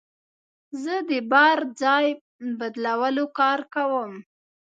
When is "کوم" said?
3.73-4.11